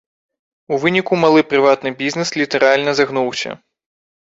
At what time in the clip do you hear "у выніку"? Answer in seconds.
0.73-1.13